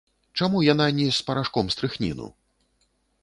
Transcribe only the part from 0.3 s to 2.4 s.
Чаму яна не з парашком стрыхніну?